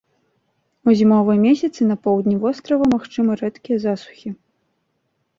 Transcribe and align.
У 0.91 0.93
зімовыя 1.01 1.37
месяцы 1.47 1.81
на 1.91 1.97
поўдні 2.07 2.33
вострава 2.45 2.85
магчымы 2.95 3.31
рэдкія 3.43 3.77
засухі. 3.85 4.29